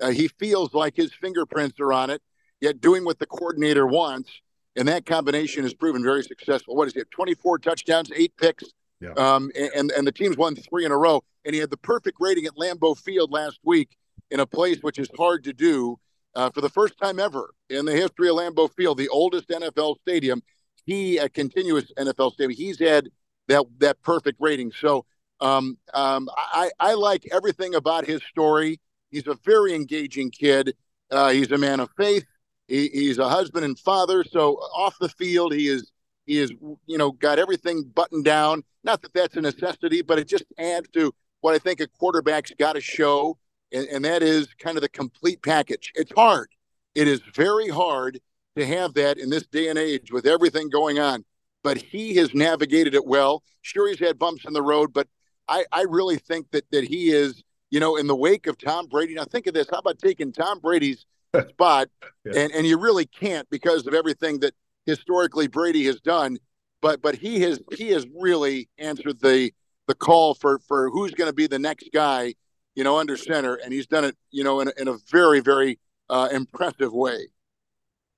uh, 0.00 0.10
he 0.10 0.28
feels 0.28 0.74
like 0.74 0.94
his 0.94 1.12
fingerprints 1.14 1.80
are 1.80 1.92
on 1.92 2.10
it, 2.10 2.20
yet 2.60 2.80
doing 2.80 3.04
what 3.04 3.18
the 3.18 3.26
coordinator 3.26 3.86
wants. 3.86 4.30
And 4.76 4.88
that 4.88 5.06
combination 5.06 5.62
has 5.62 5.74
proven 5.74 6.02
very 6.02 6.22
successful. 6.22 6.74
What 6.74 6.88
is 6.88 6.96
it? 6.96 7.10
24 7.10 7.58
touchdowns, 7.58 8.10
eight 8.14 8.36
picks. 8.36 8.64
Yeah. 9.00 9.12
Um, 9.16 9.50
and, 9.54 9.90
and 9.92 10.06
the 10.06 10.12
team's 10.12 10.36
won 10.36 10.56
three 10.56 10.84
in 10.84 10.92
a 10.92 10.96
row. 10.96 11.22
And 11.44 11.54
he 11.54 11.60
had 11.60 11.70
the 11.70 11.76
perfect 11.76 12.16
rating 12.20 12.46
at 12.46 12.56
Lambeau 12.56 12.96
Field 12.96 13.30
last 13.30 13.60
week 13.62 13.96
in 14.30 14.40
a 14.40 14.46
place 14.46 14.78
which 14.80 14.98
is 14.98 15.08
hard 15.16 15.44
to 15.44 15.52
do 15.52 15.98
uh, 16.34 16.50
for 16.50 16.60
the 16.60 16.68
first 16.68 16.98
time 16.98 17.20
ever 17.20 17.54
in 17.70 17.84
the 17.84 17.92
history 17.92 18.28
of 18.28 18.36
Lambeau 18.36 18.72
Field, 18.72 18.98
the 18.98 19.08
oldest 19.08 19.48
NFL 19.48 19.96
stadium. 20.00 20.42
He 20.84 21.18
a 21.18 21.28
continuous 21.28 21.92
NFL 21.96 22.32
stadium. 22.32 22.56
He's 22.56 22.78
had 22.78 23.08
that 23.48 23.64
that 23.78 24.02
perfect 24.02 24.38
rating. 24.40 24.72
So 24.72 25.06
um, 25.40 25.78
um, 25.92 26.28
I, 26.36 26.70
I 26.80 26.94
like 26.94 27.26
everything 27.32 27.74
about 27.74 28.06
his 28.06 28.22
story. 28.24 28.80
He's 29.10 29.26
a 29.26 29.34
very 29.44 29.74
engaging 29.74 30.30
kid. 30.30 30.74
Uh, 31.10 31.30
he's 31.30 31.52
a 31.52 31.58
man 31.58 31.80
of 31.80 31.90
faith. 31.96 32.24
He, 32.68 32.88
he's 32.88 33.18
a 33.18 33.28
husband 33.28 33.64
and 33.64 33.78
father. 33.78 34.24
So 34.24 34.54
off 34.54 34.96
the 34.98 35.08
field, 35.08 35.52
he 35.52 35.68
is 35.68 35.90
He 36.26 36.38
is, 36.38 36.50
you 36.86 36.98
know, 36.98 37.12
got 37.12 37.38
everything 37.38 37.84
buttoned 37.94 38.24
down. 38.24 38.64
Not 38.82 39.02
that 39.02 39.12
that's 39.12 39.36
a 39.36 39.40
necessity, 39.40 40.02
but 40.02 40.18
it 40.18 40.26
just 40.28 40.44
adds 40.58 40.88
to 40.90 41.12
what 41.42 41.54
I 41.54 41.58
think 41.58 41.80
a 41.80 41.86
quarterback's 41.86 42.52
got 42.58 42.74
to 42.74 42.80
show, 42.80 43.36
and, 43.72 43.86
and 43.88 44.04
that 44.04 44.22
is 44.22 44.48
kind 44.58 44.78
of 44.78 44.82
the 44.82 44.88
complete 44.88 45.42
package. 45.42 45.92
It's 45.94 46.12
hard. 46.12 46.48
It 46.94 47.06
is 47.06 47.20
very 47.34 47.68
hard 47.68 48.20
to 48.56 48.64
have 48.64 48.94
that 48.94 49.18
in 49.18 49.28
this 49.28 49.46
day 49.46 49.68
and 49.68 49.78
age 49.78 50.10
with 50.10 50.26
everything 50.26 50.70
going 50.70 50.98
on. 50.98 51.24
But 51.62 51.76
he 51.76 52.14
has 52.16 52.32
navigated 52.34 52.94
it 52.94 53.04
well. 53.06 53.42
Sure, 53.62 53.88
he's 53.88 53.98
had 53.98 54.18
bumps 54.18 54.44
in 54.46 54.52
the 54.54 54.62
road, 54.62 54.92
but 54.92 55.08
I, 55.48 55.64
I 55.72 55.82
really 55.82 56.16
think 56.16 56.50
that 56.52 56.64
that 56.70 56.84
he 56.84 57.10
is, 57.10 57.42
you 57.70 57.80
know, 57.80 57.96
in 57.96 58.06
the 58.06 58.16
wake 58.16 58.46
of 58.46 58.56
Tom 58.56 58.86
Brady. 58.86 59.14
Now 59.14 59.24
think 59.24 59.46
of 59.46 59.54
this: 59.54 59.68
how 59.70 59.78
about 59.78 59.98
taking 59.98 60.32
Tom 60.32 60.60
Brady's 60.60 61.04
spot, 61.50 61.88
yeah. 62.24 62.32
and 62.36 62.52
and 62.52 62.66
you 62.66 62.78
really 62.78 63.06
can't 63.06 63.48
because 63.50 63.86
of 63.86 63.94
everything 63.94 64.40
that 64.40 64.54
historically 64.86 65.46
Brady 65.46 65.84
has 65.84 66.00
done. 66.00 66.38
But 66.80 67.02
but 67.02 67.14
he 67.14 67.40
has 67.42 67.60
he 67.76 67.90
has 67.90 68.06
really 68.18 68.68
answered 68.78 69.20
the 69.20 69.52
the 69.86 69.94
call 69.94 70.34
for 70.34 70.58
for 70.60 70.90
who's 70.90 71.12
going 71.12 71.28
to 71.30 71.34
be 71.34 71.46
the 71.46 71.58
next 71.58 71.88
guy, 71.92 72.34
you 72.74 72.84
know, 72.84 72.98
under 72.98 73.16
center, 73.16 73.54
and 73.54 73.72
he's 73.72 73.86
done 73.86 74.04
it, 74.04 74.16
you 74.30 74.44
know, 74.44 74.60
in 74.60 74.68
a, 74.68 74.72
in 74.78 74.88
a 74.88 74.96
very 75.10 75.40
very 75.40 75.78
uh, 76.10 76.28
impressive 76.32 76.92
way. 76.92 77.28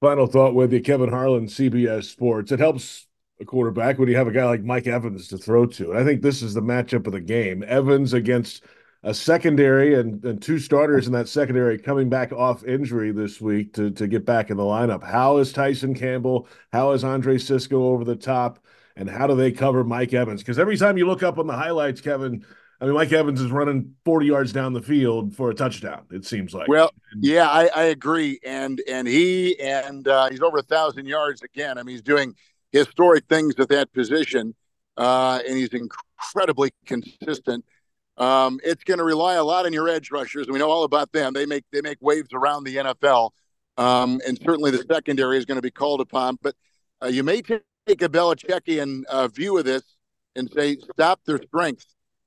Final 0.01 0.27
thought 0.27 0.55
with 0.55 0.73
you, 0.73 0.81
Kevin 0.81 1.11
Harlan, 1.11 1.47
CBS 1.47 2.05
Sports. 2.05 2.53
It 2.53 2.59
helps 2.59 3.07
a 3.41 3.45
quarterback 3.45 3.99
when 3.99 4.09
you 4.09 4.17
have 4.17 4.29
a 4.29 4.33
guy 4.33 4.45
like 4.45 4.63
Mike 4.63 4.87
Evans 4.87 5.29
to 5.29 5.39
throw 5.39 5.67
to. 5.67 5.91
And 5.91 5.99
I 5.99 6.05
think 6.05 6.23
this 6.23 6.43
is 6.43 6.55
the 6.55 6.63
matchup 6.63 7.07
of 7.07 7.13
the 7.13 7.21
game. 7.21 7.65
Evans 7.67 8.13
against 8.13 8.63
a 9.07 9.15
secondary 9.15 9.95
and, 9.95 10.23
and 10.25 10.43
two 10.43 10.59
starters 10.59 11.07
in 11.07 11.13
that 11.13 11.29
secondary 11.29 11.79
coming 11.79 12.09
back 12.09 12.33
off 12.33 12.65
injury 12.65 13.13
this 13.13 13.41
week 13.41 13.73
to, 13.73 13.89
to 13.93 14.09
get 14.09 14.27
back 14.27 14.51
in 14.51 14.57
the 14.57 14.65
lineup. 14.65 15.05
How 15.05 15.37
is 15.37 15.53
Tyson 15.53 15.95
Campbell? 15.95 16.49
How 16.73 16.91
is 16.91 17.05
Andre 17.05 17.39
Cisco 17.39 17.85
over 17.85 18.05
the 18.05 18.17
top? 18.17 18.59
And 18.97 19.09
how 19.09 19.29
do 19.29 19.37
they 19.37 19.53
cover 19.53 19.85
Mike 19.85 20.13
Evans? 20.13 20.43
Because 20.43 20.59
every 20.59 20.77
time 20.77 20.99
you 20.99 21.07
look 21.07 21.23
up 21.23 21.39
on 21.39 21.47
the 21.47 21.53
highlights, 21.53 22.01
Kevin, 22.01 22.45
I 22.81 22.87
mean, 22.87 22.95
Mike 22.95 23.13
Evans 23.13 23.41
is 23.41 23.53
running 23.53 23.95
40 24.05 24.27
yards 24.27 24.53
down 24.53 24.73
the 24.73 24.83
field 24.83 25.37
for 25.37 25.51
a 25.51 25.55
touchdown. 25.55 26.07
It 26.11 26.25
seems 26.25 26.53
like. 26.53 26.67
Well, 26.67 26.91
yeah, 27.21 27.49
I, 27.49 27.71
I 27.77 27.83
agree, 27.85 28.41
and 28.45 28.83
and 28.89 29.07
he 29.07 29.59
and 29.61 30.09
uh, 30.09 30.31
he's 30.31 30.43
over 30.43 30.59
a 30.59 30.63
thousand 30.63 31.07
yards 31.07 31.43
again. 31.43 31.79
I 31.79 31.85
mean, 31.85 31.95
he's 31.95 32.03
doing 32.03 32.35
historic 32.73 33.27
things 33.29 33.55
at 33.59 33.69
that 33.69 33.93
position, 33.93 34.55
uh, 34.97 35.41
and 35.47 35.57
he's 35.57 35.71
incredibly 35.71 36.73
consistent. 36.87 37.65
Um, 38.19 38.61
it's 38.65 38.85
going 38.85 38.99
to 38.99 39.05
rely 39.05 39.35
a 39.35 39.45
lot 39.45 39.67
on 39.67 39.73
your 39.73 39.89
edge 39.89 40.11
rushers. 40.11 40.47
We 40.49 40.59
know 40.59 40.71
all 40.71 40.85
about 40.85 41.13
them. 41.13 41.33
They 41.33 41.47
make 41.47 41.65
they 41.73 41.83
make 41.83 41.99
waves 42.01 42.33
around 42.33 42.65
the 42.65 42.77
NFL, 42.77 43.31
um, 43.77 44.21
and 44.27 44.39
certainly 44.43 44.71
the 44.71 44.85
secondary 44.91 45.37
is 45.39 45.45
going 45.45 45.57
to 45.57 45.63
be 45.63 45.71
called 45.71 46.01
upon. 46.01 46.39
But 46.41 46.55
uh, 47.03 47.09
you 47.09 47.23
may 47.23 47.43
take 47.43 48.03
a 48.03 48.09
Belichickian 48.09 49.05
uh, 49.05 49.29
view 49.29 49.59
of 49.59 49.65
this 49.65 49.83
and 50.35 50.51
say 50.51 50.77
stop 50.95 51.21
their 51.27 51.41
strength 51.43 51.87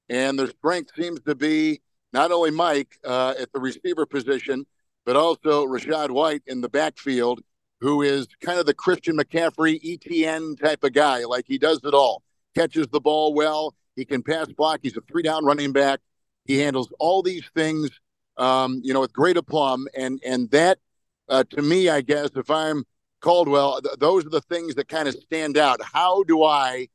and 0.10 0.38
their 0.38 0.48
strength 0.48 0.92
seems 0.96 1.22
to 1.22 1.36
be 1.36 1.82
not 2.12 2.32
only 2.32 2.52
Mike 2.52 2.98
uh, 3.06 3.36
at 3.40 3.52
the 3.54 3.60
receiver 3.60 4.06
position, 4.06 4.66
but 5.06 5.16
also 5.16 5.66
Rachaad 5.66 6.10
White 6.10 6.42
in 6.48 6.62
the 6.62 6.70
backfield, 6.70 7.42
who 7.80 8.02
is 8.02 8.28
kind 8.42 8.60
of 8.60 8.66
the 8.66 8.74
Christian 8.74 9.18
McCaffrey 9.18 9.80
ETN 9.82 10.60
type 10.60 10.84
of 10.84 10.94
guy. 10.94 11.24
Like 11.24 11.46
he 11.48 11.58
does 11.58 11.80
it 11.84 11.94
all, 11.94 12.24
catches 12.56 12.88
the 12.88 13.00
ball 13.00 13.34
well, 13.34 13.76
he 13.96 14.06
can 14.06 14.24
pass 14.24 14.48
block, 14.48 14.80
he's 14.84 14.98
a 14.98 15.02
three 15.02 15.24
down 15.24 15.46
running 15.46 15.72
back. 15.72 16.00
He 16.46 16.60
handles 16.60 16.92
all 17.00 17.22
these 17.22 17.44
things, 17.56 17.90
um, 18.38 18.82
you 18.84 18.94
know, 18.94 19.02
with 19.02 19.14
great 19.14 19.38
aplomb. 19.38 19.88
And 19.96 20.20
and 20.26 20.50
that, 20.52 20.80
uh, 21.28 21.44
to 21.52 21.62
me, 21.62 21.90
I 21.90 22.02
guess, 22.02 22.30
if 22.36 22.50
I'm 22.50 22.86
Caldwell, 23.22 23.82
th- 23.82 23.96
those 24.00 24.26
are 24.26 24.30
the 24.30 24.42
things 24.42 24.76
that 24.76 24.88
kind 24.88 25.08
of 25.08 25.16
stand 25.16 25.58
out. 25.58 25.80
How 25.84 26.24
do 26.24 26.44
I 26.44 26.88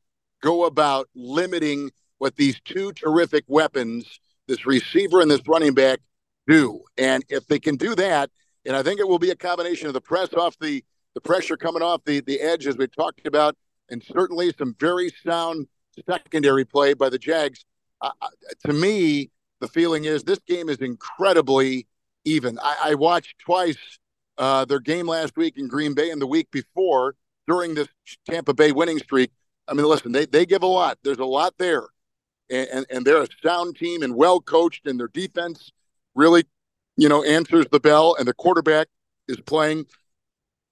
go 0.43 0.65
about 0.65 1.09
limiting 1.15 1.91
what 2.19 2.37
these 2.37 2.61
two 2.65 2.93
terrific 2.93 3.45
weapons, 3.49 4.21
this 4.47 4.67
receiver 4.67 5.21
and 5.21 5.31
this 5.31 5.47
running 5.47 5.75
back, 5.75 6.01
do. 6.47 6.83
And 6.97 7.25
if 7.29 7.47
they 7.47 7.59
can 7.59 7.77
do 7.77 7.95
that, 7.95 8.31
and 8.67 8.77
I 8.77 8.83
think 8.83 9.01
it 9.01 9.09
will 9.09 9.19
be 9.19 9.31
a 9.31 9.37
combination 9.37 9.89
of 9.89 9.95
the 9.95 10.01
press 10.01 10.33
off 10.35 10.59
the 10.59 10.85
the 11.15 11.21
pressure 11.21 11.57
coming 11.57 11.83
off 11.83 12.03
the 12.05 12.21
the 12.21 12.41
edge 12.41 12.67
as 12.67 12.77
we 12.77 12.87
talked 12.89 13.27
about, 13.27 13.57
and 13.91 14.03
certainly 14.03 14.53
some 14.59 14.75
very 14.79 15.11
sound 15.25 15.67
secondary 16.09 16.65
play 16.65 16.95
by 16.95 17.09
the 17.09 17.19
Jags. 17.19 17.65
Uh, 18.01 18.11
to 18.67 18.73
me, 18.73 19.31
the 19.61 19.69
feeling 19.69 20.05
is 20.05 20.25
this 20.25 20.41
game 20.47 20.69
is 20.69 20.79
incredibly 20.79 21.87
even. 22.25 22.59
I, 22.61 22.77
I 22.85 22.95
watched 22.95 23.39
twice 23.39 23.79
uh, 24.39 24.65
their 24.65 24.81
game 24.81 25.07
last 25.07 25.37
week 25.37 25.55
in 25.57 25.69
Green 25.69 25.95
Bay 25.95 26.11
and 26.11 26.21
the 26.21 26.27
week 26.27 26.51
before 26.51 27.15
during 27.47 27.75
this 27.75 27.89
Tampa 28.29 28.55
Bay 28.55 28.73
winning 28.73 28.99
streak. 28.99 29.31
I 29.69 29.75
mean, 29.75 29.87
listen, 29.87 30.13
they, 30.13 30.27
they 30.27 30.45
give 30.45 30.63
a 30.63 30.67
lot. 30.67 30.99
There's 31.03 31.19
a 31.19 31.25
lot 31.25 31.55
there 31.59 31.87
and, 32.51 32.87
and 32.91 33.05
they're 33.05 33.23
a 33.23 33.29
sound 33.43 33.77
team 33.77 34.03
and 34.03 34.15
well 34.15 34.41
coached, 34.41 34.87
and 34.87 34.99
their 34.99 35.09
defense 35.09 35.73
really, 36.15 36.45
you 36.97 37.09
know, 37.09 37.23
answers 37.23 37.67
the 37.71 37.81
bell, 37.81 38.17
and 38.19 38.29
the 38.29 38.35
quarterback 38.35 38.89
is 39.29 39.41
playing 39.41 39.87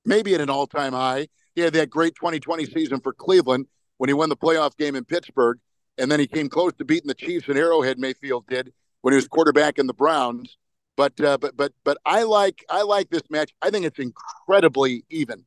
maybe 0.04 0.34
at 0.34 0.40
an 0.40 0.50
all 0.50 0.66
time 0.66 0.92
high. 0.92 1.28
He 1.54 1.60
had 1.60 1.72
that 1.74 1.90
great 1.90 2.14
2020 2.14 2.66
season 2.66 3.00
for 3.00 3.12
Cleveland 3.12 3.66
when 4.02 4.08
he 4.08 4.14
won 4.14 4.28
the 4.28 4.36
playoff 4.36 4.76
game 4.76 4.96
in 4.96 5.04
Pittsburgh, 5.04 5.60
and 5.96 6.10
then 6.10 6.18
he 6.18 6.26
came 6.26 6.48
close 6.48 6.72
to 6.72 6.84
beating 6.84 7.06
the 7.06 7.14
Chiefs 7.14 7.48
in 7.48 7.56
Arrowhead. 7.56 8.00
Mayfield 8.00 8.44
did 8.48 8.72
when 9.02 9.12
he 9.12 9.14
was 9.14 9.28
quarterback 9.28 9.78
in 9.78 9.86
the 9.86 9.94
Browns. 9.94 10.58
But 10.96 11.20
uh, 11.20 11.38
but 11.38 11.56
but 11.56 11.72
but 11.84 11.98
I 12.04 12.24
like 12.24 12.64
I 12.68 12.82
like 12.82 13.10
this 13.10 13.22
match. 13.30 13.52
I 13.62 13.70
think 13.70 13.86
it's 13.86 14.00
incredibly 14.00 15.04
even, 15.08 15.44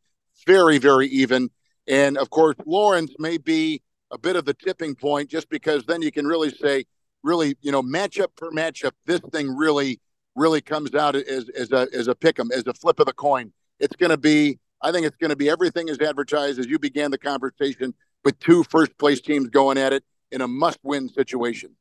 very 0.47 0.77
very 0.77 1.07
even. 1.07 1.49
And 1.89 2.17
of 2.17 2.29
course, 2.29 2.55
Lawrence 2.65 3.13
may 3.19 3.37
be 3.37 3.81
a 4.11 4.17
bit 4.17 4.37
of 4.37 4.45
the 4.45 4.53
tipping 4.53 4.95
point 4.95 5.29
just 5.29 5.49
because 5.49 5.83
then 5.85 6.01
you 6.01 6.13
can 6.13 6.25
really 6.25 6.49
say, 6.49 6.85
really, 7.23 7.57
you 7.59 7.73
know, 7.73 7.83
matchup 7.83 8.37
per 8.37 8.51
matchup, 8.51 8.91
this 9.05 9.19
thing 9.33 9.53
really, 9.53 9.99
really 10.33 10.61
comes 10.61 10.95
out 10.95 11.17
as, 11.17 11.49
as 11.49 11.73
a 11.73 11.89
as 11.93 12.07
a 12.07 12.15
pick 12.15 12.39
'em, 12.39 12.51
as 12.53 12.63
a 12.67 12.73
flip 12.73 13.01
of 13.01 13.05
the 13.05 13.13
coin. 13.13 13.51
It's 13.81 13.97
going 13.97 14.11
to 14.11 14.17
be, 14.17 14.59
I 14.81 14.93
think 14.93 15.05
it's 15.05 15.17
going 15.17 15.31
to 15.31 15.35
be 15.35 15.49
everything 15.49 15.89
is 15.89 15.99
advertised 15.99 16.57
as 16.57 16.67
you 16.67 16.79
began 16.79 17.11
the 17.11 17.17
conversation 17.17 17.93
with 18.25 18.37
two 18.39 18.63
first 18.63 18.97
place 18.97 19.21
teams 19.21 19.47
going 19.49 19.77
at 19.77 19.93
it 19.93 20.03
in 20.31 20.41
a 20.41 20.47
must 20.47 20.79
win 20.83 21.07
situation. 21.07 21.75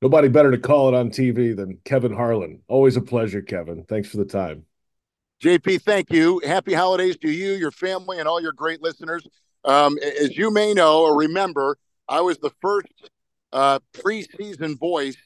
Nobody 0.00 0.28
better 0.28 0.52
to 0.52 0.58
call 0.58 0.88
it 0.88 0.94
on 0.94 1.10
TV 1.10 1.54
than 1.54 1.78
Kevin 1.84 2.14
Harlan. 2.14 2.62
Always 2.68 2.96
a 2.96 3.00
pleasure, 3.00 3.42
Kevin. 3.42 3.84
Thanks 3.84 4.08
for 4.08 4.16
the 4.16 4.24
time. 4.24 4.64
JP, 5.42 5.82
thank 5.82 6.10
you. 6.10 6.40
Happy 6.44 6.72
holidays 6.72 7.16
to 7.18 7.30
you, 7.30 7.52
your 7.52 7.72
family, 7.72 8.18
and 8.18 8.28
all 8.28 8.40
your 8.40 8.52
great 8.52 8.80
listeners. 8.80 9.26
Um, 9.64 9.98
as 9.98 10.36
you 10.36 10.52
may 10.52 10.72
know 10.72 11.02
or 11.02 11.18
remember, 11.18 11.78
I 12.08 12.20
was 12.20 12.38
the 12.38 12.50
first 12.62 13.10
uh, 13.52 13.80
preseason 13.92 14.78
voice 14.78 15.16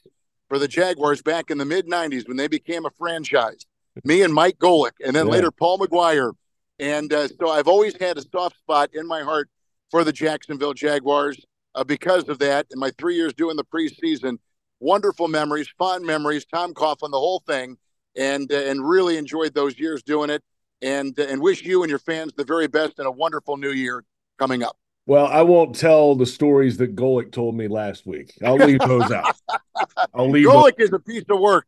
for 0.49 0.57
the 0.57 0.67
Jaguars 0.67 1.21
back 1.21 1.51
in 1.51 1.57
the 1.57 1.65
mid 1.65 1.87
90s 1.87 2.27
when 2.27 2.37
they 2.37 2.47
became 2.47 2.85
a 2.85 2.91
franchise. 2.97 3.65
Me 4.03 4.23
and 4.23 4.33
Mike 4.33 4.57
Golic, 4.57 4.91
and 5.05 5.15
then 5.15 5.27
yeah. 5.27 5.33
later 5.33 5.51
Paul 5.51 5.77
Maguire. 5.77 6.31
And 6.79 7.13
uh, 7.13 7.27
so 7.27 7.51
I've 7.51 7.67
always 7.67 7.95
had 7.99 8.17
a 8.17 8.23
soft 8.23 8.57
spot 8.57 8.89
in 8.93 9.07
my 9.07 9.21
heart 9.21 9.49
for 9.93 10.03
the 10.03 10.11
Jacksonville 10.11 10.73
Jaguars 10.73 11.45
uh, 11.75 11.83
because 11.83 12.27
of 12.27 12.39
that. 12.39 12.65
In 12.71 12.79
my 12.79 12.89
three 12.97 13.13
years 13.15 13.31
doing 13.35 13.55
the 13.55 13.63
preseason, 13.63 14.39
wonderful 14.79 15.27
memories, 15.27 15.69
fond 15.77 16.03
memories, 16.03 16.45
Tom 16.51 16.73
Coughlin, 16.73 17.11
the 17.11 17.19
whole 17.19 17.43
thing, 17.45 17.77
and 18.17 18.51
uh, 18.51 18.55
and 18.55 18.83
really 18.83 19.17
enjoyed 19.17 19.53
those 19.53 19.77
years 19.77 20.01
doing 20.01 20.31
it. 20.31 20.41
And 20.81 21.17
uh, 21.19 21.27
and 21.27 21.39
wish 21.39 21.61
you 21.61 21.83
and 21.83 21.91
your 21.91 21.99
fans 21.99 22.33
the 22.35 22.43
very 22.43 22.65
best 22.65 22.97
and 22.97 23.07
a 23.07 23.11
wonderful 23.11 23.55
new 23.55 23.69
year 23.69 24.03
coming 24.39 24.63
up. 24.63 24.75
Well, 25.05 25.27
I 25.27 25.43
won't 25.43 25.75
tell 25.75 26.15
the 26.15 26.25
stories 26.25 26.77
that 26.77 26.95
Golic 26.95 27.31
told 27.31 27.55
me 27.55 27.67
last 27.67 28.07
week. 28.07 28.33
I'll 28.43 28.55
leave 28.55 28.79
those 28.79 29.11
out. 29.11 29.35
I'll 30.15 30.27
leave. 30.27 30.47
Golic 30.47 30.77
those. 30.79 30.87
is 30.87 30.93
a 30.93 30.99
piece 30.99 31.25
of 31.29 31.39
work. 31.39 31.67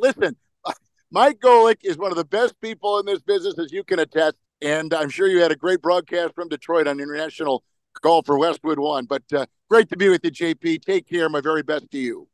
Listen, 0.00 0.34
Mike 1.10 1.40
Golic 1.40 1.76
is 1.82 1.98
one 1.98 2.10
of 2.10 2.16
the 2.16 2.24
best 2.24 2.58
people 2.62 2.98
in 3.00 3.04
this 3.04 3.20
business, 3.20 3.58
as 3.58 3.70
you 3.70 3.84
can 3.84 3.98
attest. 3.98 4.36
And 4.62 4.94
I'm 4.94 5.10
sure 5.10 5.28
you 5.28 5.40
had 5.40 5.52
a 5.52 5.56
great 5.56 5.82
broadcast 5.82 6.34
from 6.34 6.48
Detroit 6.48 6.86
on 6.86 6.98
International 6.98 7.62
Call 8.02 8.22
for 8.22 8.38
Westwood 8.38 8.78
One. 8.78 9.04
But 9.06 9.22
uh, 9.32 9.46
great 9.68 9.88
to 9.90 9.96
be 9.96 10.08
with 10.08 10.24
you, 10.24 10.30
JP. 10.30 10.82
Take 10.82 11.08
care. 11.08 11.28
My 11.28 11.40
very 11.40 11.62
best 11.62 11.90
to 11.90 11.98
you. 11.98 12.28